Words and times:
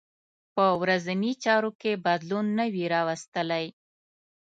په 0.55 0.65
ورځنۍ 0.81 1.33
چارو 1.43 1.71
کې 1.81 2.01
بدلون 2.05 2.45
نه 2.57 2.65
وي 2.73 2.85
راوستلی. 2.93 3.65